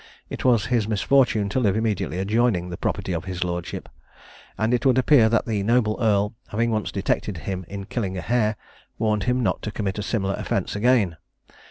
It 0.31 0.43
was 0.43 0.65
his 0.65 0.87
misfortune 0.87 1.47
to 1.49 1.59
live 1.59 1.75
immediately 1.77 2.17
adjoining 2.17 2.69
the 2.69 2.75
property 2.77 3.13
of 3.13 3.25
his 3.25 3.43
lordship; 3.43 3.87
and 4.57 4.73
it 4.73 4.83
would 4.83 4.97
appear 4.97 5.29
that 5.29 5.45
the 5.45 5.61
noble 5.61 5.99
earl 6.01 6.33
having 6.47 6.71
once 6.71 6.91
detected 6.91 7.37
him 7.37 7.65
in 7.67 7.85
killing 7.85 8.17
a 8.17 8.21
hare, 8.21 8.55
warned 8.97 9.25
him 9.25 9.43
not 9.43 9.61
to 9.61 9.71
commit 9.71 9.99
a 9.99 10.01
similar 10.01 10.33
offence 10.33 10.75
again. 10.75 11.17